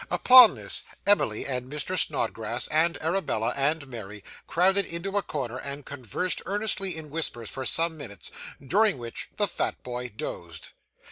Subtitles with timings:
[0.09, 1.95] Upon this, Emily and Mr.
[1.95, 7.67] Snodgrass, and Arabella and Mary, crowded into a corner, and conversed earnestly in whispers for
[7.67, 8.31] some minutes,
[8.65, 10.69] during which the fat boy dozed.